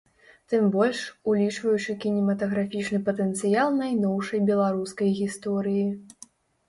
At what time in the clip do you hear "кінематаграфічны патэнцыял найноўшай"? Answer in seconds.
2.05-4.39